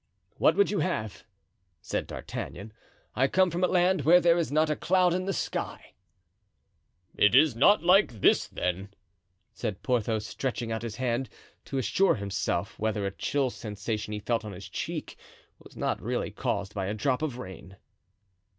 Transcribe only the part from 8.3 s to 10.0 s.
then," said